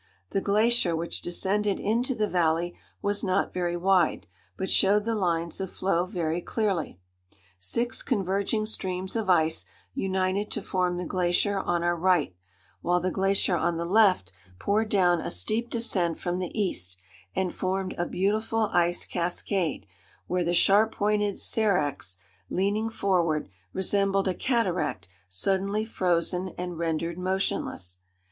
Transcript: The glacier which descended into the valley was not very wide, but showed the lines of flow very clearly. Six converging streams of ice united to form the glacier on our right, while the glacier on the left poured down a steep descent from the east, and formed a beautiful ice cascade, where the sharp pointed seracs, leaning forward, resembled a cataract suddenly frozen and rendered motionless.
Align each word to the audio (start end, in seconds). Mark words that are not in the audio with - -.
The 0.31 0.41
glacier 0.41 0.95
which 0.95 1.21
descended 1.21 1.79
into 1.79 2.15
the 2.15 2.27
valley 2.27 2.75
was 3.03 3.23
not 3.23 3.53
very 3.53 3.77
wide, 3.77 4.25
but 4.57 4.71
showed 4.71 5.05
the 5.05 5.13
lines 5.13 5.61
of 5.61 5.71
flow 5.71 6.05
very 6.07 6.41
clearly. 6.41 6.97
Six 7.59 8.01
converging 8.01 8.65
streams 8.65 9.15
of 9.15 9.29
ice 9.29 9.65
united 9.93 10.49
to 10.53 10.63
form 10.63 10.97
the 10.97 11.05
glacier 11.05 11.59
on 11.59 11.83
our 11.83 11.95
right, 11.95 12.35
while 12.81 12.99
the 12.99 13.11
glacier 13.11 13.55
on 13.55 13.77
the 13.77 13.85
left 13.85 14.31
poured 14.57 14.89
down 14.89 15.21
a 15.21 15.29
steep 15.29 15.69
descent 15.69 16.17
from 16.17 16.39
the 16.39 16.49
east, 16.59 16.97
and 17.35 17.53
formed 17.53 17.93
a 17.95 18.07
beautiful 18.07 18.71
ice 18.73 19.05
cascade, 19.05 19.85
where 20.25 20.43
the 20.43 20.51
sharp 20.51 20.93
pointed 20.93 21.35
seracs, 21.35 22.17
leaning 22.49 22.89
forward, 22.89 23.49
resembled 23.71 24.27
a 24.27 24.33
cataract 24.33 25.07
suddenly 25.29 25.85
frozen 25.85 26.55
and 26.57 26.79
rendered 26.79 27.19
motionless. 27.19 27.99